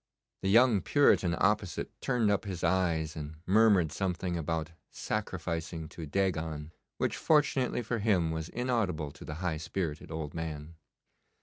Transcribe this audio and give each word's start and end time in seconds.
The 0.41 0.49
young 0.49 0.81
Puritan 0.81 1.35
opposite 1.37 1.91
turned 2.01 2.31
up 2.31 2.45
his 2.45 2.63
eyes 2.63 3.15
and 3.15 3.35
murmured 3.45 3.91
something 3.91 4.35
about 4.35 4.71
'sacrificing 4.89 5.87
to 5.89 6.07
Dagon,' 6.07 6.71
which 6.97 7.15
fortunately 7.15 7.83
for 7.83 7.99
him 7.99 8.31
was 8.31 8.49
inaudible 8.49 9.11
to 9.11 9.23
the 9.23 9.35
high 9.45 9.57
spirited 9.57 10.09
old 10.09 10.33
man. 10.33 10.73